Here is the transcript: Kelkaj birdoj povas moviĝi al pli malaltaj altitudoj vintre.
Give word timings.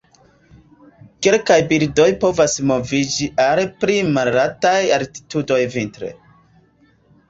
Kelkaj 1.27 1.57
birdoj 1.73 2.07
povas 2.25 2.57
moviĝi 2.73 3.31
al 3.47 3.65
pli 3.85 4.01
malaltaj 4.19 4.77
altitudoj 5.01 5.65
vintre. 5.79 6.17